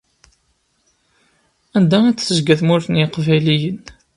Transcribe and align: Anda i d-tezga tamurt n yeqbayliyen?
Anda 1.77 1.97
i 2.07 2.11
d-tezga 2.13 2.55
tamurt 2.59 2.87
n 2.89 2.99
yeqbayliyen? 2.99 3.79